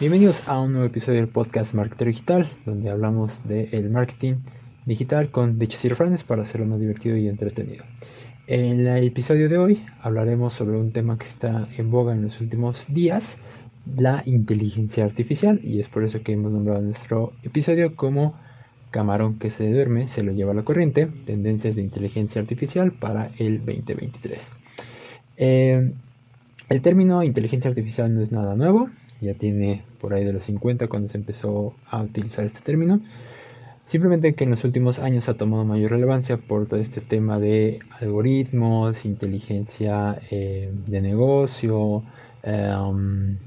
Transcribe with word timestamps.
Bienvenidos 0.00 0.48
a 0.48 0.60
un 0.60 0.74
nuevo 0.74 0.86
episodio 0.86 1.18
del 1.18 1.26
podcast 1.26 1.74
Marketer 1.74 2.06
Digital, 2.06 2.46
donde 2.64 2.88
hablamos 2.88 3.42
del 3.48 3.90
marketing 3.90 4.34
digital 4.86 5.32
con 5.32 5.58
dichos 5.58 5.82
refranes 5.82 6.22
para 6.22 6.42
hacerlo 6.42 6.66
más 6.66 6.78
divertido 6.78 7.16
y 7.16 7.26
entretenido. 7.26 7.84
En 8.46 8.86
el 8.86 9.04
episodio 9.04 9.48
de 9.48 9.58
hoy 9.58 9.84
hablaremos 10.00 10.54
sobre 10.54 10.76
un 10.76 10.92
tema 10.92 11.18
que 11.18 11.26
está 11.26 11.66
en 11.76 11.90
boga 11.90 12.12
en 12.12 12.22
los 12.22 12.40
últimos 12.40 12.86
días, 12.94 13.38
la 13.96 14.22
inteligencia 14.24 15.04
artificial, 15.04 15.60
y 15.64 15.80
es 15.80 15.88
por 15.88 16.04
eso 16.04 16.22
que 16.22 16.30
hemos 16.30 16.52
nombrado 16.52 16.80
nuestro 16.80 17.32
episodio 17.42 17.96
como 17.96 18.38
Camarón 18.92 19.40
que 19.40 19.50
se 19.50 19.68
duerme, 19.68 20.06
se 20.06 20.22
lo 20.22 20.30
lleva 20.30 20.52
a 20.52 20.54
la 20.54 20.62
corriente, 20.62 21.06
tendencias 21.06 21.74
de 21.74 21.82
inteligencia 21.82 22.40
artificial 22.40 22.92
para 22.92 23.32
el 23.36 23.66
2023. 23.66 24.52
Eh, 25.38 25.92
el 26.68 26.82
término 26.82 27.24
inteligencia 27.24 27.68
artificial 27.68 28.14
no 28.14 28.20
es 28.20 28.30
nada 28.30 28.54
nuevo, 28.54 28.90
ya 29.20 29.34
tiene 29.34 29.82
por 30.00 30.14
ahí 30.14 30.24
de 30.24 30.32
los 30.32 30.44
50 30.44 30.88
cuando 30.88 31.08
se 31.08 31.18
empezó 31.18 31.74
a 31.90 32.02
utilizar 32.02 32.44
este 32.44 32.60
término. 32.60 33.00
Simplemente 33.88 34.34
que 34.34 34.44
en 34.44 34.50
los 34.50 34.64
últimos 34.64 34.98
años 34.98 35.30
ha 35.30 35.34
tomado 35.34 35.64
mayor 35.64 35.92
relevancia 35.92 36.36
por 36.36 36.66
todo 36.66 36.78
este 36.78 37.00
tema 37.00 37.38
de 37.38 37.78
algoritmos, 38.00 39.06
inteligencia 39.06 40.20
eh, 40.30 40.70
de 40.86 41.00
negocio, 41.00 42.04
em, 42.42 43.38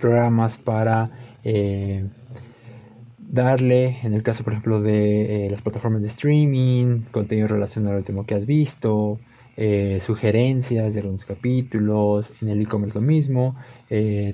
programas 0.00 0.58
para 0.58 1.10
eh, 1.44 2.04
darle, 3.20 3.98
en 4.02 4.14
el 4.14 4.24
caso 4.24 4.42
por 4.42 4.54
ejemplo 4.54 4.82
de 4.82 5.46
eh, 5.46 5.50
las 5.50 5.62
plataformas 5.62 6.02
de 6.02 6.08
streaming, 6.08 7.02
contenido 7.12 7.46
relacionado 7.46 7.92
al 7.92 8.00
último 8.00 8.26
que 8.26 8.34
has 8.34 8.46
visto, 8.46 9.20
sugerencias 10.00 10.94
de 10.94 11.00
algunos 11.00 11.26
capítulos, 11.26 12.32
en 12.40 12.48
el 12.48 12.60
e-commerce 12.60 12.98
lo 12.98 13.04
mismo, 13.04 13.56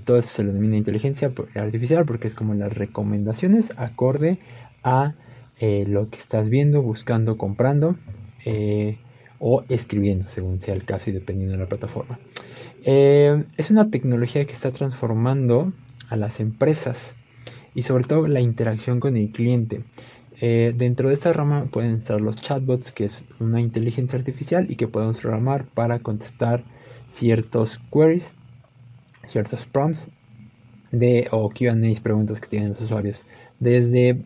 todo 0.05 0.19
eso 0.19 0.28
se 0.28 0.42
lo 0.42 0.52
denomina 0.52 0.77
inteligencia 0.77 1.32
artificial 1.55 2.05
porque 2.05 2.29
es 2.29 2.35
como 2.35 2.52
las 2.54 2.76
recomendaciones 2.76 3.73
acorde 3.76 4.38
a 4.82 5.15
eh, 5.60 5.85
lo 5.87 6.10
que 6.10 6.18
estás 6.18 6.51
viendo, 6.51 6.82
buscando, 6.82 7.38
comprando 7.38 7.96
eh, 8.45 8.98
o 9.38 9.65
escribiendo, 9.68 10.29
según 10.29 10.60
sea 10.60 10.74
el 10.74 10.85
caso 10.85 11.10
y 11.10 11.13
dependiendo 11.13 11.52
de 11.52 11.60
la 11.60 11.68
plataforma. 11.68 12.18
Eh, 12.82 13.45
es 13.57 13.70
una 13.70 13.91
tecnología 13.91 14.45
que 14.46 14.52
está 14.52 14.73
transformando 14.73 15.73
a 16.09 16.16
las 16.16 16.41
empresas 16.41 17.15
y 17.74 17.82
sobre 17.82 18.04
todo 18.04 18.26
la 18.26 18.41
interacción 18.41 19.01
con 19.01 19.16
el 19.16 19.30
cliente. 19.30 19.85
Dentro 20.40 21.09
de 21.09 21.15
esta 21.15 21.32
rama 21.32 21.66
pueden 21.71 21.96
estar 21.96 22.21
los 22.21 22.37
chatbots, 22.37 22.93
que 22.93 23.04
es 23.04 23.24
una 23.40 23.60
inteligencia 23.60 24.18
artificial 24.18 24.71
y 24.71 24.76
que 24.76 24.88
podemos 24.88 25.21
programar 25.21 25.66
para 25.66 26.01
contestar 26.01 26.65
ciertos 27.09 27.80
queries, 27.93 28.32
ciertos 29.24 29.66
prompts 29.66 30.10
de 30.91 31.29
o 31.30 31.51
QAs, 31.51 32.01
preguntas 32.01 32.41
que 32.41 32.49
tienen 32.49 32.71
los 32.71 32.80
usuarios. 32.80 33.26
Desde 33.60 34.18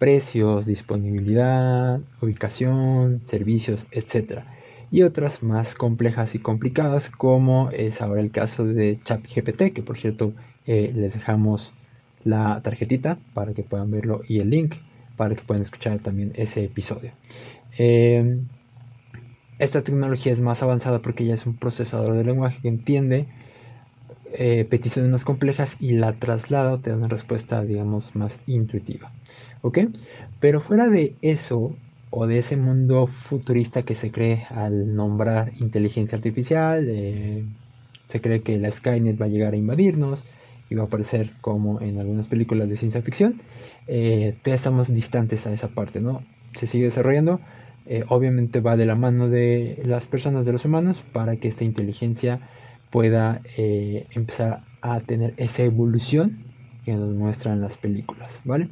precios, 0.00 0.64
disponibilidad, 0.64 2.00
ubicación, 2.22 3.20
servicios, 3.24 3.86
etc. 3.92 4.44
Y 4.90 5.02
otras 5.02 5.42
más 5.42 5.74
complejas 5.74 6.34
y 6.34 6.38
complicadas 6.38 7.10
como 7.10 7.70
es 7.70 8.00
ahora 8.00 8.22
el 8.22 8.30
caso 8.30 8.64
de 8.64 8.98
ChatGPT, 9.04 9.74
que 9.74 9.82
por 9.82 9.98
cierto 9.98 10.32
eh, 10.66 10.90
les 10.94 11.14
dejamos 11.14 11.74
la 12.24 12.60
tarjetita 12.62 13.18
para 13.34 13.54
que 13.54 13.62
puedan 13.62 13.90
verlo 13.90 14.22
y 14.26 14.40
el 14.40 14.50
link 14.50 14.76
para 15.16 15.34
que 15.34 15.42
puedan 15.42 15.62
escuchar 15.62 15.98
también 15.98 16.32
ese 16.34 16.64
episodio. 16.64 17.12
Em, 17.76 18.46
esta 19.58 19.82
tecnología 19.82 20.32
es 20.32 20.40
más 20.40 20.62
avanzada 20.62 21.02
porque 21.02 21.24
ya 21.24 21.34
es 21.34 21.46
un 21.46 21.56
procesador 21.56 22.14
de 22.14 22.24
lenguaje 22.24 22.58
que 22.62 22.68
entiende 22.68 23.26
eh, 24.32 24.64
peticiones 24.64 25.10
más 25.10 25.24
complejas 25.24 25.76
y 25.80 25.92
la 25.92 26.12
traslada 26.12 26.78
te 26.78 26.90
da 26.90 26.96
una 26.96 27.08
respuesta, 27.08 27.62
digamos, 27.64 28.14
más 28.14 28.38
intuitiva. 28.46 29.12
¿Ok? 29.62 29.80
Pero 30.38 30.60
fuera 30.60 30.88
de 30.88 31.14
eso, 31.20 31.74
o 32.10 32.26
de 32.26 32.38
ese 32.38 32.56
mundo 32.56 33.06
futurista 33.06 33.82
que 33.82 33.94
se 33.94 34.10
cree 34.10 34.44
al 34.50 34.94
nombrar 34.94 35.52
inteligencia 35.60 36.16
artificial, 36.16 36.86
eh, 36.88 37.44
se 38.06 38.20
cree 38.20 38.42
que 38.42 38.58
la 38.58 38.70
Skynet 38.70 39.20
va 39.20 39.26
a 39.26 39.28
llegar 39.28 39.52
a 39.52 39.56
invadirnos 39.56 40.24
va 40.74 40.82
a 40.82 40.86
aparecer 40.86 41.32
como 41.40 41.80
en 41.80 42.00
algunas 42.00 42.28
películas 42.28 42.68
de 42.68 42.76
ciencia 42.76 43.02
ficción. 43.02 43.36
Eh, 43.86 44.36
todavía 44.42 44.54
estamos 44.54 44.94
distantes 44.94 45.46
a 45.46 45.52
esa 45.52 45.68
parte, 45.68 46.00
¿no? 46.00 46.22
Se 46.54 46.66
sigue 46.66 46.84
desarrollando. 46.84 47.40
obviamente 48.08 48.60
va 48.60 48.76
de 48.76 48.86
la 48.86 48.94
mano 48.94 49.28
de 49.28 49.82
las 49.84 50.06
personas, 50.06 50.46
de 50.46 50.52
los 50.52 50.64
humanos, 50.64 51.04
para 51.12 51.36
que 51.36 51.48
esta 51.48 51.64
inteligencia 51.64 52.40
pueda 52.90 53.40
eh, 53.56 54.06
empezar 54.10 54.64
a 54.82 55.00
tener 55.00 55.34
esa 55.36 55.62
evolución 55.62 56.44
que 56.84 56.92
nos 56.92 57.14
muestran 57.14 57.60
las 57.60 57.78
películas, 57.78 58.40
¿vale? 58.44 58.68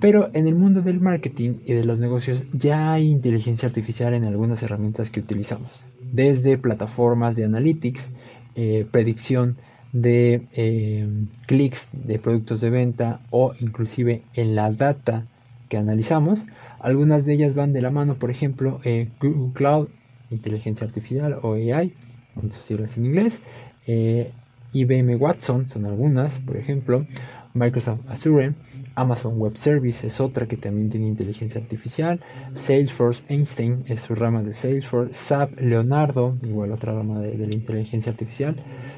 Pero 0.00 0.30
en 0.34 0.46
el 0.46 0.54
mundo 0.54 0.82
del 0.82 1.00
marketing 1.00 1.60
y 1.64 1.72
de 1.72 1.84
los 1.84 2.00
negocios 2.00 2.44
ya 2.52 2.92
hay 2.92 3.08
inteligencia 3.08 3.68
artificial 3.68 4.14
en 4.14 4.24
algunas 4.24 4.62
herramientas 4.62 5.10
que 5.10 5.20
utilizamos, 5.20 5.86
desde 6.12 6.58
plataformas 6.58 7.36
de 7.36 7.44
analytics, 7.44 8.10
eh, 8.56 8.86
predicción 8.90 9.56
de 10.02 10.46
eh, 10.52 11.08
clics 11.46 11.88
de 11.92 12.18
productos 12.18 12.60
de 12.60 12.68
venta 12.68 13.20
o 13.30 13.54
inclusive 13.60 14.22
en 14.34 14.54
la 14.54 14.70
data 14.70 15.26
que 15.68 15.78
analizamos. 15.78 16.44
Algunas 16.80 17.24
de 17.24 17.32
ellas 17.32 17.54
van 17.54 17.72
de 17.72 17.80
la 17.80 17.90
mano, 17.90 18.16
por 18.16 18.30
ejemplo, 18.30 18.80
Google 19.20 19.52
Cloud, 19.54 19.88
inteligencia 20.30 20.86
artificial 20.86 21.38
o 21.42 21.54
AI, 21.54 21.94
con 22.34 22.52
sus 22.52 22.62
siglas 22.62 22.96
en 22.98 23.06
inglés. 23.06 23.42
Eh, 23.86 24.32
IBM 24.72 25.16
Watson 25.16 25.66
son 25.68 25.86
algunas, 25.86 26.40
por 26.40 26.56
ejemplo. 26.56 27.06
Microsoft 27.54 28.00
Azure, 28.08 28.52
Amazon 28.96 29.38
Web 29.38 29.56
Service 29.56 30.06
es 30.06 30.20
otra 30.20 30.46
que 30.46 30.56
también 30.56 30.90
tiene 30.90 31.06
inteligencia 31.06 31.60
artificial. 31.60 32.20
Salesforce 32.54 33.24
Einstein 33.28 33.84
es 33.86 34.00
su 34.02 34.14
rama 34.14 34.42
de 34.42 34.52
Salesforce. 34.52 35.14
SAP 35.14 35.60
Leonardo, 35.60 36.36
igual 36.44 36.72
otra 36.72 36.94
rama 36.94 37.20
de, 37.20 37.36
la 37.36 37.54
inteligencia 37.54 38.10
artificial. 38.10 38.56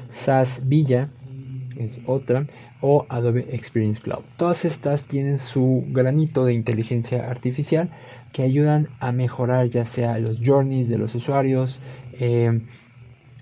SAS 0.09 0.61
Villa 0.65 1.09
es 1.77 1.99
otra. 2.05 2.47
O 2.81 3.05
Adobe 3.09 3.47
Experience 3.51 4.01
Cloud. 4.01 4.23
Todas 4.37 4.65
estas 4.65 5.03
tienen 5.03 5.37
su 5.37 5.83
granito 5.89 6.45
de 6.45 6.53
inteligencia 6.53 7.29
artificial 7.29 7.91
que 8.31 8.41
ayudan 8.41 8.87
a 8.99 9.11
mejorar 9.11 9.69
ya 9.69 9.83
sea 9.83 10.17
los 10.17 10.39
journeys 10.43 10.87
de 10.87 10.97
los 10.97 11.13
usuarios. 11.13 11.81
Eh, 12.13 12.61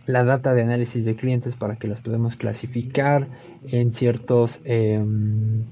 la 0.07 0.24
data 0.24 0.53
de 0.53 0.63
análisis 0.63 1.06
de 1.06 1.16
clientes 1.16 1.56
para 1.56 1.75
que 1.75 1.88
las 1.88 2.01
podamos 2.01 2.38
clasificar 2.38 3.28
en 3.68 3.94
ciertos, 3.94 4.62
em, 4.63 5.66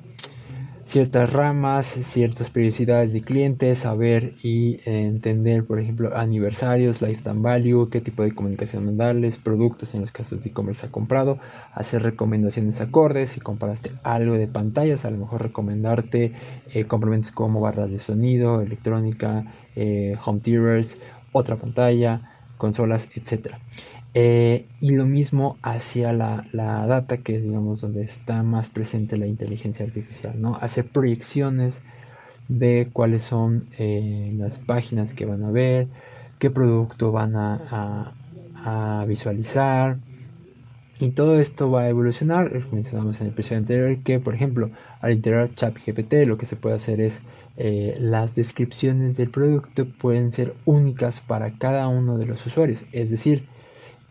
ciertas 0.86 1.34
ramas, 1.34 1.88
ciertas 1.88 2.52
periodicidades 2.52 3.12
de 3.12 3.22
clientes, 3.22 3.80
saber 3.80 4.36
y 4.44 4.80
entender, 4.86 5.66
por 5.66 5.80
ejemplo, 5.80 6.16
aniversarios, 6.16 7.02
lifetime 7.02 7.42
value, 7.42 7.90
qué 7.90 8.02
tipo 8.02 8.22
de 8.24 8.34
comunicación 8.34 8.86
mandarles, 8.86 9.40
productos 9.40 9.96
en 9.96 10.02
los 10.02 10.12
casos 10.12 10.44
de 10.44 10.52
e-commerce 10.52 10.86
ha 10.86 10.92
comprado, 10.92 11.40
hacer 11.74 12.04
recomendaciones 12.04 12.80
acordes, 12.82 13.32
si 13.32 13.40
comparaste 13.40 13.92
algo 14.04 14.36
de 14.36 14.48
pantallas, 14.48 15.06
a 15.06 15.12
lo 15.12 15.18
mejor 15.18 15.42
recomendarte 15.42 16.34
eh, 16.72 16.86
complementos 16.86 17.32
como 17.32 17.60
barras 17.60 17.92
de 17.92 18.00
sonido, 18.00 18.62
electrónica, 18.62 19.44
eh, 19.76 20.16
home 20.24 20.40
theaters, 20.40 21.00
otra 21.32 21.56
pantalla, 21.58 22.32
consolas, 22.58 23.10
etcétera. 23.16 23.60
Eh, 24.18 24.66
y 24.80 24.92
lo 24.92 25.06
mismo 25.06 25.58
hacia 25.62 26.14
la, 26.14 26.46
data, 26.54 27.18
que 27.18 27.36
es, 27.36 27.44
digamos, 27.44 27.82
donde 27.82 28.04
está 28.04 28.44
más 28.44 28.70
presente 28.70 29.18
la 29.18 29.28
inteligencia 29.28 29.86
artificial, 29.86 30.42
¿no? 30.42 30.56
Hacer 30.56 30.88
proyecciones 30.88 31.84
de 32.48 32.90
cuáles 32.94 33.24
son 33.24 33.68
eh, 33.78 34.32
las 34.38 34.58
páginas 34.58 35.14
que 35.14 35.26
van 35.26 35.44
a 35.44 35.52
ver, 35.52 35.90
qué 36.40 36.50
producto 36.50 37.12
van 37.12 37.36
a, 37.36 38.14
visualizar. 39.06 40.00
Y 40.98 41.10
todo 41.10 41.38
esto 41.38 41.70
va 41.70 41.82
a 41.82 41.90
evolucionar. 41.90 42.52
Mencionamos 42.72 43.20
en 43.20 43.28
el 43.28 43.34
episodio 43.34 43.58
anterior 43.60 43.98
que, 44.02 44.20
por 44.22 44.34
ejemplo, 44.34 44.68
al 45.02 45.12
integrar 45.12 45.54
ChatGPT, 45.54 46.26
lo 46.26 46.38
que 46.38 46.46
se 46.46 46.56
puede 46.56 46.76
hacer 46.76 47.02
es 47.02 47.22
eh, 47.58 47.98
las 48.00 48.34
descripciones 48.34 49.18
del 49.18 49.30
producto 49.30 49.86
pueden 49.86 50.32
ser 50.32 50.56
únicas 50.64 51.20
para 51.20 51.58
cada 51.58 51.90
uno 51.90 52.18
de 52.18 52.28
los 52.28 52.46
usuarios. 52.46 52.86
Es 52.94 53.12
decir, 53.12 53.46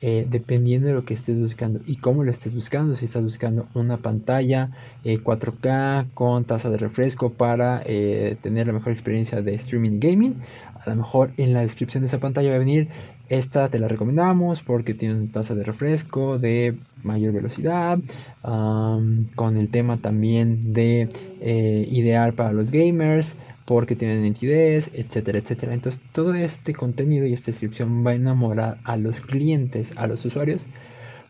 eh, 0.07 0.27
dependiendo 0.29 0.87
de 0.87 0.93
lo 0.93 1.07
que 1.07 1.15
estés 1.15 1.41
buscando 1.41 1.81
y 1.87 1.97
cómo 1.97 2.25
lo 2.25 2.31
estés 2.31 2.55
buscando. 2.55 2.95
Si 2.95 3.07
estás 3.07 3.23
buscando 3.23 3.69
una 3.73 3.97
pantalla 3.97 4.69
4K 5.03 6.03
eh, 6.03 6.07
con 6.13 6.45
tasa 6.45 6.69
de 6.69 6.77
refresco 6.77 7.31
para 7.31 7.83
eh, 7.87 8.37
tener 8.43 8.67
la 8.67 8.75
mejor 8.75 8.93
experiencia 8.93 9.41
de 9.41 9.55
streaming 9.55 10.01
gaming, 10.01 10.43
a 10.79 10.91
lo 10.91 10.97
mejor 10.97 11.33
en 11.39 11.55
la 11.55 11.63
descripción 11.63 12.03
de 12.03 12.09
esa 12.09 12.19
pantalla 12.19 12.51
va 12.51 12.57
a 12.57 12.59
venir 12.59 12.89
esta 13.31 13.71
te 13.71 13.79
la 13.79 13.89
recomendamos 13.89 14.63
porque 14.63 14.93
tiene 14.93 15.15
una 15.15 15.33
tasa 15.33 15.55
de 15.55 15.65
refresco 15.65 16.39
de 16.39 16.77
mayor 17.03 17.33
velocidad, 17.33 17.99
con 18.43 19.57
el 19.57 19.71
tema 19.71 19.97
también 19.97 20.75
de 20.75 21.09
ideal 21.41 22.35
para 22.35 22.53
los 22.53 22.71
gamers, 22.71 23.39
porque 23.65 23.97
tienen 23.97 24.23
nitidez, 24.23 24.91
etcétera, 24.93 25.39
etcétera. 25.39 25.75
Entonces 25.75 26.01
todo 26.13 26.35
este 26.35 26.75
contenido 26.75 27.27
y 27.27 27.33
esta 27.33 27.47
descripción 27.47 28.05
va 28.07 28.13
a 28.13 28.15
enamorar 28.15 28.79
a 28.85 28.97
los 28.97 29.21
clientes, 29.21 29.93
a 29.97 30.07
los 30.07 30.25
usuarios, 30.25 30.67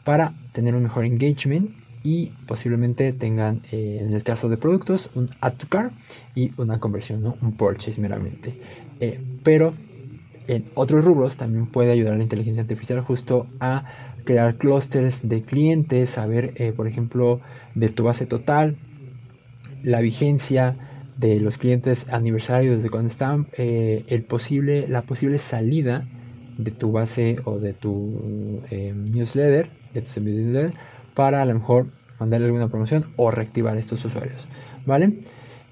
para 0.05 0.35
tener 0.53 0.75
un 0.75 0.83
mejor 0.83 1.05
engagement 1.05 1.71
y 2.03 2.33
posiblemente 2.47 3.13
tengan, 3.13 3.63
eh, 3.73 3.99
en 4.03 4.13
el 4.13 4.23
caso 4.23 4.49
de 4.49 4.59
productos, 4.59 5.11
un 5.15 5.31
add 5.41 5.55
to 5.55 5.69
car 5.69 5.89
y 6.35 6.53
una 6.59 6.79
conversión, 6.79 7.23
¿no? 7.23 7.37
un 7.41 7.57
purchase 7.57 8.01
meramente. 8.01 8.61
Eh, 9.01 9.21
pero 9.43 9.73
en 10.47 10.67
otros 10.75 11.05
rubros 11.05 11.37
también 11.37 11.67
puede 11.67 11.93
ayudar 11.93 12.17
la 12.17 12.23
inteligencia 12.23 12.63
artificial 12.63 13.01
justo 13.01 13.47
a 13.61 13.85
crear 14.25 14.57
clusters 14.57 15.27
de 15.27 15.43
clientes, 15.43 16.11
saber, 16.11 16.53
eh, 16.57 16.73
por 16.73 16.87
ejemplo, 16.87 17.41
de 17.75 17.89
tu 17.89 18.05
base 18.05 18.27
total, 18.27 18.77
la 19.83 20.01
vigencia 20.01 20.77
de 21.17 21.41
los 21.41 21.59
clientes 21.59 22.07
aniversarios, 22.11 22.77
desde 22.77 22.91
cuando 22.91 23.09
están, 23.09 23.49
el 23.57 24.25
posible, 24.25 24.89
la 24.89 25.03
posible 25.03 25.39
salida 25.39 26.09
de 26.59 26.71
tu 26.71 26.93
base 26.93 27.37
o 27.45 27.59
de 27.59 27.73
tu 27.73 28.63
newsletter, 28.71 29.71
de 29.93 30.03
tus 30.03 30.17
envíos 30.17 30.37
de 30.39 30.45
newsletter, 30.45 30.75
para 31.15 31.43
a 31.43 31.45
lo 31.45 31.55
mejor 31.55 31.87
mandarle 32.19 32.47
alguna 32.47 32.69
promoción 32.69 33.07
o 33.17 33.31
reactivar 33.31 33.77
estos 33.79 34.05
usuarios, 34.05 34.49
¿vale? 34.87 35.21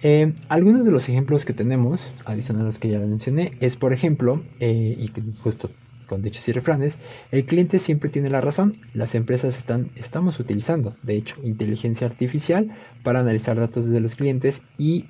Eh, 0.03 0.35
algunos 0.49 0.85
de 0.85 0.91
los 0.91 1.09
ejemplos 1.09 1.45
que 1.45 1.53
tenemos, 1.53 2.13
adicional 2.25 2.65
a 2.65 2.67
los 2.67 2.79
que 2.79 2.89
ya 2.89 2.99
mencioné, 2.99 3.53
es 3.61 3.77
por 3.77 3.93
ejemplo, 3.93 4.43
eh, 4.59 4.97
y 4.99 5.11
justo 5.39 5.71
con 6.09 6.23
dichos 6.23 6.47
y 6.49 6.53
refranes, 6.53 6.99
el 7.31 7.47
cliente 7.47 7.79
siempre 7.79 8.11
tiene 8.11 8.29
la 8.29 8.41
razón. 8.41 8.73
Las 8.95 9.15
empresas 9.15 9.57
están, 9.57 9.91
estamos 9.95 10.41
utilizando, 10.41 10.97
de 11.03 11.17
hecho, 11.17 11.37
inteligencia 11.45 12.07
artificial 12.07 12.71
para 13.05 13.21
analizar 13.21 13.59
datos 13.59 13.89
de 13.89 14.01
los 14.01 14.17
clientes 14.17 14.63
y 14.77 15.07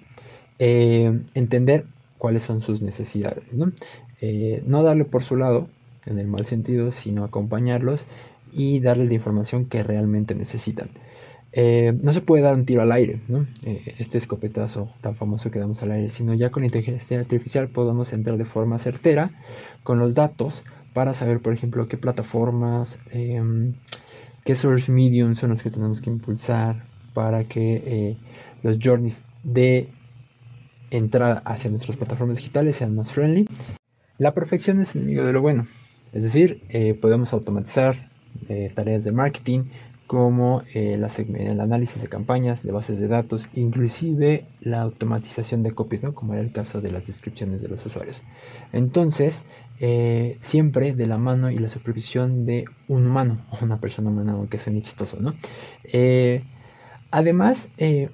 eh, 0.58 1.20
entender 1.34 1.86
cuáles 2.18 2.42
son 2.42 2.60
sus 2.60 2.82
necesidades. 2.82 3.56
¿no? 3.56 3.72
no 4.66 4.82
darle 4.84 5.04
por 5.04 5.24
su 5.24 5.36
lado, 5.36 5.68
en 6.06 6.18
el 6.18 6.28
mal 6.28 6.46
sentido, 6.46 6.90
sino 6.90 7.24
acompañarlos 7.24 8.06
y 8.52 8.80
darles 8.80 9.08
la 9.08 9.14
información 9.14 9.64
que 9.64 9.82
realmente 9.82 10.34
necesitan. 10.34 10.90
Eh, 11.54 11.92
no 12.02 12.12
se 12.14 12.22
puede 12.22 12.42
dar 12.42 12.54
un 12.54 12.64
tiro 12.64 12.80
al 12.80 12.92
aire, 12.92 13.20
¿no? 13.28 13.46
Eh, 13.64 13.94
este 13.98 14.16
escopetazo 14.16 14.90
tan 15.02 15.16
famoso 15.16 15.50
que 15.50 15.58
damos 15.58 15.82
al 15.82 15.92
aire, 15.92 16.08
sino 16.08 16.32
ya 16.32 16.50
con 16.50 16.64
inteligencia 16.64 17.18
artificial 17.18 17.68
podemos 17.68 18.12
entrar 18.14 18.38
de 18.38 18.46
forma 18.46 18.78
certera 18.78 19.30
con 19.82 19.98
los 19.98 20.14
datos 20.14 20.64
para 20.94 21.12
saber, 21.12 21.40
por 21.40 21.52
ejemplo, 21.52 21.88
qué 21.88 21.98
plataformas, 21.98 22.98
em, 23.10 23.74
qué 24.44 24.54
source 24.54 24.90
medium 24.90 25.34
son 25.34 25.50
los 25.50 25.62
que 25.62 25.70
tenemos 25.70 26.00
que 26.00 26.10
impulsar 26.10 26.84
para 27.12 27.44
que 27.44 27.82
eh, 27.84 28.16
los 28.62 28.78
journeys 28.82 29.22
de 29.44 29.88
entrada 30.96 31.42
hacia 31.44 31.70
nuestras 31.70 31.96
plataformas 31.96 32.38
digitales 32.38 32.76
sean 32.76 32.94
más 32.94 33.12
friendly. 33.12 33.48
La 34.18 34.34
perfección 34.34 34.80
es 34.80 34.94
enemigo 34.94 35.24
de 35.24 35.32
lo 35.32 35.40
bueno, 35.40 35.66
es 36.12 36.22
decir, 36.22 36.62
podemos 37.00 37.32
automatizar 37.32 38.10
tareas 38.74 39.02
de 39.02 39.12
marketing 39.12 39.64
como 40.12 40.62
eh, 40.74 41.00
el 41.38 41.60
análisis 41.60 42.02
de 42.02 42.06
campañas, 42.06 42.62
de 42.62 42.70
bases 42.70 43.00
de 43.00 43.08
datos, 43.08 43.48
inclusive 43.54 44.44
la 44.60 44.82
automatización 44.82 45.62
de 45.62 45.72
copies, 45.72 46.02
¿no? 46.02 46.14
como 46.14 46.34
era 46.34 46.42
el 46.42 46.52
caso 46.52 46.82
de 46.82 46.92
las 46.92 47.06
descripciones 47.06 47.62
de 47.62 47.68
los 47.68 47.86
usuarios. 47.86 48.22
Entonces, 48.74 49.46
eh, 49.80 50.36
siempre 50.40 50.92
de 50.92 51.06
la 51.06 51.16
mano 51.16 51.50
y 51.50 51.56
la 51.56 51.70
supervisión 51.70 52.44
de 52.44 52.66
un 52.88 53.06
humano, 53.06 53.46
o 53.52 53.56
una 53.64 53.80
persona 53.80 54.10
humana, 54.10 54.32
aunque 54.32 54.58
suene 54.58 54.82
chistoso. 54.82 55.18
¿no? 55.18 55.34
Eh, 55.84 56.44
además, 57.12 57.68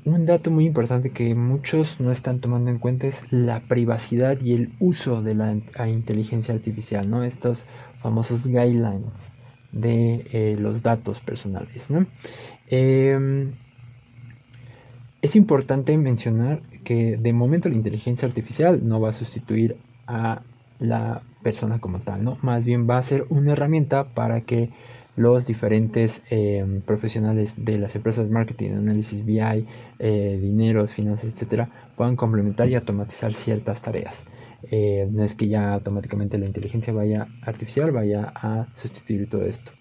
un 0.04 0.26
dato 0.26 0.50
muy 0.50 0.66
importante 0.66 1.10
que 1.10 1.34
muchos 1.34 2.00
no 2.00 2.10
están 2.10 2.40
tomando 2.40 2.70
en 2.70 2.78
cuenta 2.78 3.06
es 3.06 3.32
la 3.32 3.60
privacidad 3.60 4.38
y 4.42 4.52
el 4.52 4.74
uso 4.80 5.22
de 5.22 5.34
la 5.34 5.88
inteligencia 5.88 6.52
artificial, 6.52 7.08
¿no? 7.08 7.22
estos 7.22 7.66
famosos 7.96 8.46
guidelines 8.46 9.32
de 9.72 10.26
eh, 10.32 10.56
los 10.58 10.82
datos 10.82 11.20
personales. 11.20 11.88
Em, 12.68 13.54
es 15.20 15.36
importante 15.36 15.96
mencionar 15.98 16.62
que 16.84 17.16
de 17.16 17.32
momento 17.32 17.68
la 17.68 17.76
inteligencia 17.76 18.26
artificial 18.26 18.86
no 18.86 19.00
va 19.00 19.10
a 19.10 19.12
sustituir 19.12 19.76
a 20.06 20.42
la 20.78 21.22
persona 21.42 21.80
como 21.80 22.00
tal, 22.00 22.24
¿no? 22.24 22.38
Más 22.42 22.64
bien 22.64 22.88
va 22.88 22.98
a 22.98 23.02
ser 23.02 23.26
una 23.28 23.52
herramienta 23.52 24.14
para 24.14 24.42
que 24.42 24.70
los 25.18 25.48
diferentes 25.48 26.22
em, 26.30 26.80
profesionales 26.80 27.54
de 27.56 27.76
las 27.76 27.96
empresas 27.96 28.30
marketing, 28.30 28.74
análisis 28.74 29.24
BI, 29.24 29.66
eh, 29.98 30.38
dineros, 30.40 30.92
finanzas, 30.92 31.32
etcétera, 31.32 31.70
puedan 31.96 32.14
complementar 32.14 32.68
y 32.68 32.76
automatizar 32.76 33.34
ciertas 33.34 33.82
tareas. 33.82 34.26
Eh, 34.70 35.08
no 35.10 35.24
es 35.24 35.34
que 35.34 35.48
ya 35.48 35.74
automáticamente 35.74 36.38
la 36.38 36.46
inteligencia 36.46 36.92
vaya 36.92 37.26
artificial 37.42 37.90
vaya 37.90 38.32
a 38.32 38.68
sustituir 38.74 39.28
todo 39.28 39.44
esto. 39.44 39.72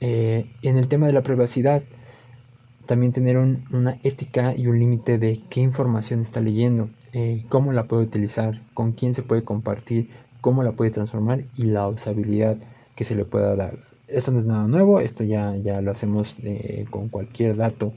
Eh, 0.00 0.50
en 0.62 0.76
el 0.76 0.88
tema 0.88 1.06
de 1.06 1.12
la 1.12 1.22
privacidad, 1.22 1.84
también 2.86 3.12
tener 3.12 3.36
una 3.36 4.00
ética 4.02 4.52
y 4.56 4.66
un 4.66 4.80
límite 4.80 5.18
de 5.18 5.42
qué 5.48 5.60
información 5.60 6.20
está 6.20 6.40
leyendo, 6.40 6.90
cómo 7.48 7.72
la 7.72 7.88
puede 7.88 8.04
utilizar, 8.04 8.62
con 8.74 8.92
quién 8.92 9.14
se 9.14 9.22
puede 9.22 9.42
compartir, 9.42 10.10
cómo 10.40 10.62
la 10.62 10.72
puede 10.72 10.92
transformar 10.92 11.44
y 11.56 11.64
la 11.64 11.88
usabilidad 11.88 12.58
que 12.94 13.02
se 13.04 13.16
le 13.16 13.24
pueda 13.24 13.56
dar. 13.56 13.95
Esto 14.08 14.32
no 14.32 14.38
es 14.38 14.44
nada 14.44 14.68
nuevo, 14.68 15.00
esto 15.00 15.24
ya, 15.24 15.56
ya 15.56 15.80
lo 15.80 15.90
hacemos 15.90 16.36
con 16.90 17.08
cualquier 17.08 17.56
dato 17.56 17.92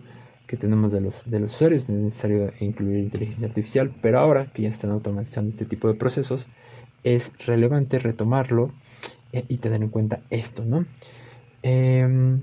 que 0.50 0.58
tenemos 0.58 0.92
de 0.92 1.00
los, 1.00 1.30
de 1.30 1.40
los 1.40 1.54
usuarios, 1.54 1.88
no 1.88 1.96
es 1.96 2.04
necesario 2.06 2.52
incluir 2.60 2.98
inteligencia 2.98 3.48
artificial, 3.48 3.94
pero 4.02 4.18
ahora 4.18 4.48
que 4.52 4.64
ya 4.64 4.70
están 4.70 4.90
automatizando 4.90 5.50
este 5.50 5.66
tipo 5.66 5.88
de 5.88 5.94
procesos, 5.94 6.48
es 7.04 7.32
relevante 7.46 8.00
retomarlo 8.00 8.72
eh, 9.32 9.46
y 9.48 9.58
tener 9.58 9.84
en 9.84 9.90
cuenta 9.90 10.22
esto, 10.32 10.66
¿no? 10.66 10.88
Em, 11.62 12.42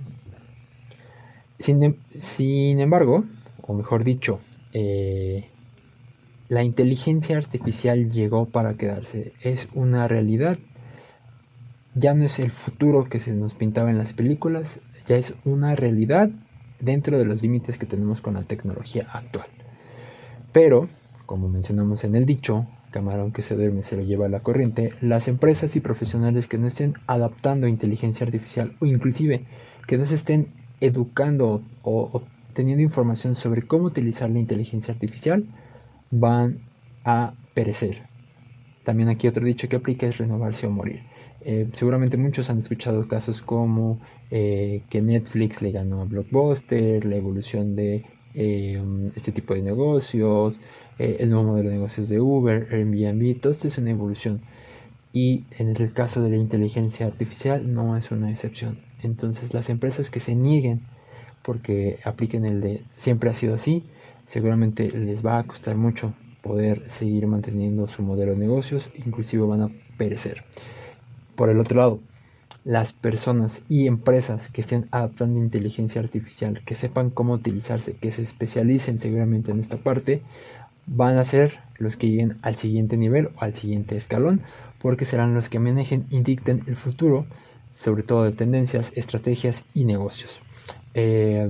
sin, 1.59 1.99
sin, 2.17 2.79
embargo, 2.79 3.25
o 3.63 3.75
mejor 3.75 4.05
dicho, 4.05 4.41
eh, 4.73 5.51
la 6.49 6.63
inteligencia 6.63 7.37
artificial 7.37 8.11
llegó 8.13 8.47
para 8.47 8.75
quedarse, 8.75 9.33
es 9.41 9.69
una 9.75 10.07
realidad, 10.07 10.59
ya 11.97 12.15
no 12.15 12.25
es 12.25 12.39
el 12.39 12.51
futuro 12.51 13.05
que 13.05 13.19
se 13.19 13.33
nos 13.33 13.55
pintaba 13.55 13.91
en 13.91 13.99
las 13.99 14.13
películas, 14.13 14.81
ya 15.09 15.17
es 15.17 15.35
una 15.45 15.75
realidad 15.75 16.31
dentro 16.79 17.19
de 17.19 17.25
los 17.25 17.43
límites 17.43 17.79
que 17.79 17.87
tenemos 17.87 18.21
con 18.21 18.35
la 18.35 18.43
tecnología 18.43 19.07
actual. 19.11 19.47
Pero, 20.53 20.89
como 21.25 21.49
mencionamos 21.49 22.05
en 22.05 22.15
el 22.15 22.27
dicho, 22.27 22.69
camarón 22.91 23.33
que 23.33 23.43
se 23.43 23.57
duerme 23.57 23.83
se 23.83 23.97
lo 23.97 24.03
lleva 24.03 24.27
a 24.27 24.29
la 24.29 24.41
corriente, 24.41 24.93
las 25.01 25.27
empresas 25.27 25.75
y 25.75 25.81
profesionales 25.81 26.49
que 26.49 26.59
no 26.59 26.67
estén 26.67 26.95
adaptando 27.07 27.67
inteligencia 27.67 28.25
artificial 28.25 28.77
o 28.81 28.87
inclusive 28.87 29.45
que 29.87 29.97
no 29.97 30.05
se 30.05 30.15
estén 30.17 30.49
educando 30.81 31.63
o, 31.83 32.23
teniendo 32.53 32.83
información 32.83 33.35
sobre 33.35 33.63
cómo 33.63 33.85
utilizar 33.85 34.31
la 34.31 34.39
inteligencia 34.39 34.93
artificial 34.93 35.47
van 36.11 36.61
a 37.05 37.35
perecer. 37.55 38.03
También 38.85 39.09
aquí 39.09 39.29
otro 39.29 39.45
dicho 39.45 39.69
que 39.69 39.77
aplica 39.77 40.07
es 40.07 40.19
renovarse 40.19 40.67
o 40.67 40.71
morir. 40.71 41.03
Eh, 41.49 41.69
seguramente 41.75 42.17
muchos 42.17 42.51
han 42.51 42.59
escuchado 42.59 43.07
casos 43.07 43.41
como 43.41 44.01
eh, 44.33 44.83
que 44.91 45.01
Netflix 45.01 45.63
le 45.63 45.71
ganó 45.71 46.01
a 46.01 46.05
Blockbuster, 46.05 47.05
la 47.05 47.15
evolución 47.15 47.77
de 47.77 48.05
eh, 48.35 48.83
este 49.15 49.31
tipo 49.31 49.55
de 49.55 49.63
negocios, 49.63 50.61
el 50.99 51.31
nuevo 51.31 51.51
modelo 51.51 51.69
de 51.69 51.77
negocios 51.77 52.09
de 52.09 52.19
Uber, 52.21 52.67
Airbnb, 52.73 53.41
todo 53.41 53.53
esto 53.53 53.69
es 53.69 53.79
una 53.79 53.91
evolución. 53.91 54.41
Y 55.13 55.45
en 55.57 55.69
el 55.69 55.93
caso 55.93 56.21
de 56.21 56.31
la 56.31 56.37
inteligencia 56.37 57.07
artificial 57.07 57.73
no 57.73 57.97
es 57.97 58.11
una 58.11 58.29
excepción. 58.29 58.81
Entonces 59.05 59.55
las 59.55 59.71
empresas 59.71 60.11
que 60.11 60.19
se 60.19 60.35
nieguen 60.35 60.81
porque 61.43 62.01
apliquen 62.03 62.45
el 62.45 62.61
de 62.61 62.83
siempre 62.97 63.31
ha 63.31 63.35
sido 63.35 63.55
así, 63.55 63.85
seguramente 64.25 64.91
les 64.91 65.25
va 65.25 65.39
a 65.39 65.45
costar 65.45 65.77
mucho 65.77 66.13
poder 66.43 66.91
seguir 66.91 67.29
manteniendo 67.29 67.87
su 67.87 68.03
modelo 68.03 68.33
de 68.33 68.39
negocios, 68.39 68.91
inclusive 68.97 69.45
van 69.45 69.63
a 69.63 69.71
perecer. 69.97 70.43
Por 71.37 71.51
el 71.51 71.61
otro 71.61 71.79
lado, 71.79 71.99
las 72.65 72.93
personas 72.93 73.63
y 73.69 73.87
empresas 73.87 74.51
que 74.51 74.61
estén 74.61 74.89
adaptando 74.91 75.39
inteligencia 75.39 76.01
artificial, 76.01 76.63
que 76.65 76.75
sepan 76.75 77.11
cómo 77.11 77.35
utilizarse, 77.35 77.95
que 77.95 78.11
se 78.11 78.23
especialicen 78.23 78.99
seguramente 78.99 79.53
en 79.53 79.61
esta 79.61 79.77
parte, 79.77 80.23
van 80.87 81.19
a 81.19 81.25
ser 81.25 81.61
los 81.79 81.97
que 81.97 82.09
lleguen 82.09 82.39
al 82.43 82.57
siguiente 82.57 82.97
nivel 82.97 83.29
o 83.37 83.43
al 83.43 83.55
siguiente 83.55 83.97
escalón, 83.97 84.41
porque 84.81 85.05
serán 85.05 85.35
los 85.35 85.49
que 85.49 85.59
manejen 85.59 86.07
y 86.11 86.21
dicten 86.21 86.65
el 86.67 86.77
futuro, 86.77 87.27
sobre 87.73 88.03
todo 88.03 88.25
de 88.25 88.33
tendencias, 88.33 88.93
estrategias 88.97 89.65
y 89.75 89.85
negocios. 89.85 90.41
Eh, 90.95 91.49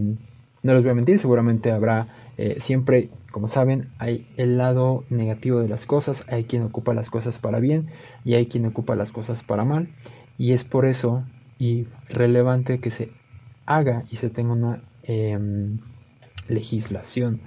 no 0.62 0.74
les 0.74 0.82
voy 0.82 0.90
a 0.90 0.94
mentir, 0.94 1.18
seguramente 1.18 1.70
habrá 1.70 2.08
eh, 2.36 2.56
siempre, 2.58 3.08
como 3.36 3.48
saben, 3.48 3.90
hay 3.98 4.26
el 4.38 4.56
lado 4.56 5.04
negativo 5.10 5.60
de 5.60 5.68
las 5.68 5.84
cosas, 5.84 6.24
hay 6.26 6.44
quien 6.44 6.62
ocupa 6.62 6.94
las 6.94 7.10
cosas 7.10 7.38
para 7.38 7.60
bien 7.60 7.88
y 8.24 8.32
hay 8.32 8.46
quien 8.46 8.64
ocupa 8.64 8.96
las 8.96 9.12
cosas 9.12 9.42
para 9.42 9.62
mal. 9.62 9.90
Y 10.38 10.52
es 10.52 10.64
por 10.64 10.86
eso 10.86 11.22
y 11.58 11.86
relevante 12.08 12.80
que 12.80 12.90
se 12.90 13.10
haga 13.66 14.04
y 14.10 14.16
se 14.16 14.30
tenga 14.30 14.54
una 14.54 14.82
em, 15.02 15.80
legislación, 16.48 17.42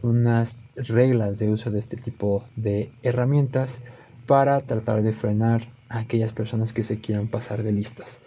unas 0.00 0.54
reglas 0.76 1.40
de 1.40 1.50
uso 1.50 1.72
de 1.72 1.80
este 1.80 1.96
tipo 1.96 2.44
de 2.54 2.92
herramientas 3.02 3.80
para 4.28 4.60
tratar 4.60 5.02
de 5.02 5.12
frenar 5.12 5.72
a 5.88 5.98
aquellas 5.98 6.32
personas 6.32 6.72
que 6.72 6.84
se 6.84 7.00
quieran 7.00 7.26
pasar 7.26 7.64
de 7.64 7.72
listas. 7.72 8.20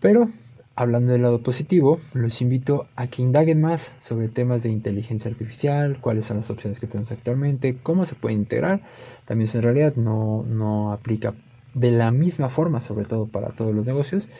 Pero 0.00 0.30
Hablando 0.74 1.12
del 1.12 1.20
lado 1.20 1.42
positivo, 1.42 2.00
los 2.14 2.40
invito 2.40 2.86
a 2.96 3.06
que 3.06 3.20
indaguen 3.20 3.60
más 3.60 3.92
sobre 3.98 4.28
temas 4.28 4.62
de 4.62 4.70
inteligencia 4.70 5.30
artificial, 5.30 5.98
cuáles 6.00 6.24
son 6.24 6.38
las 6.38 6.50
opciones 6.50 6.80
que 6.80 6.86
tenemos 6.86 7.12
actualmente, 7.12 7.76
cómo 7.82 8.06
se 8.06 8.14
puede 8.14 8.34
integrar. 8.34 8.80
También 9.26 9.50
en 9.52 9.62
realidad 9.62 9.96
no, 9.96 10.44
no 10.48 10.92
aplica 10.92 11.34
de 11.74 11.90
la 11.90 12.10
misma 12.10 12.48
forma, 12.48 12.80
sobre 12.80 13.04
todo 13.04 13.26
para 13.26 13.50
todos 13.50 13.74
los 13.74 13.86
negocios, 13.86 14.30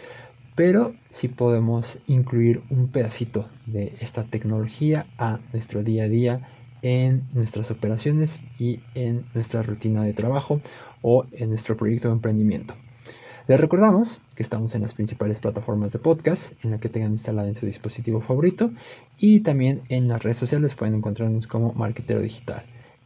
pero 0.55 0.95
sí 1.11 1.29
podemos 1.29 1.99
incluir 2.07 2.63
un 2.71 2.89
pedacito 2.89 3.51
de 3.67 3.95
esta 4.01 4.25
tecnología 4.25 5.07
a 5.19 5.39
nuestro 5.53 5.83
día 5.83 6.05
a 6.05 6.09
día 6.09 6.49
en 6.81 7.25
nuestras 7.35 7.71
operaciones 7.71 8.43
y 8.59 8.81
en 8.95 9.27
nuestra 9.35 9.63
rutina 9.63 10.03
de 10.03 10.15
trabajo 10.15 10.63
o 11.03 11.27
en 11.33 11.51
nuestro 11.51 11.77
proyecto 11.77 12.09
de 12.09 12.15
emprendimiento. 12.15 12.75
Les 13.49 13.61
recordamos 13.61 14.21
estamos 14.43 14.75
en 14.75 14.83
las 14.83 14.95
principales 14.95 15.41
plataformas 15.41 15.93
de 15.93 15.99
podcast, 15.99 16.53
en 16.65 16.73
la 16.73 16.79
que 16.79 16.89
tengan 16.89 17.13
instalada 17.13 17.49
en 17.49 17.55
su 17.55 17.67
dispositivo 17.67 18.21
favorito, 18.21 18.71
y 19.19 19.41
también 19.41 19.83
en 19.89 20.09
las 20.09 20.23
redes 20.23 20.37
sociales 20.37 20.75
pueden 20.75 20.95
encontrarnos 20.95 21.47
como 21.47 21.73
Marketero 21.73 22.21
Digital. 22.21 22.65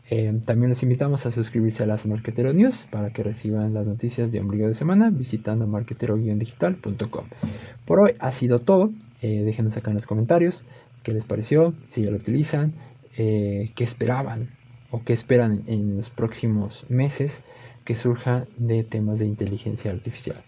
Eh, 0.09 0.40
también 0.45 0.69
los 0.69 0.83
invitamos 0.83 1.26
a 1.26 1.31
suscribirse 1.31 1.83
a 1.83 1.87
las 1.87 2.07
Marketero 2.07 2.52
News 2.52 2.87
para 2.90 3.12
que 3.12 3.25
reciban 3.25 3.75
las 3.75 3.87
noticias 3.87 4.31
de 4.31 4.38
ombligo 4.38 4.69
de 4.69 4.75
semana 4.75 5.11
visitando 5.11 5.66
marketero-digital.com. 5.66 7.25
Por 7.85 8.00
hoy 8.00 8.12
ha 8.21 8.31
sido 8.31 8.61
todo. 8.61 8.93
Eh, 9.21 9.43
déjenos 9.43 9.76
acá 9.76 9.90
en 9.90 9.97
los 9.97 10.07
comentarios 10.07 10.64
qué 11.07 11.12
les 11.12 11.25
pareció, 11.25 11.73
si 11.87 12.02
ya 12.02 12.11
lo 12.11 12.16
utilizan, 12.16 12.75
eh, 13.16 13.71
qué 13.76 13.85
esperaban 13.85 14.50
o 14.90 15.05
qué 15.05 15.12
esperan 15.12 15.62
en 15.69 15.97
los 15.97 16.11
próximos 16.11 16.85
meses 16.88 17.45
que 17.85 17.95
surja 17.95 18.47
de 18.57 18.83
temas 18.83 19.21
de 19.21 19.26
inteligencia 19.26 19.93
artificial. 19.93 20.43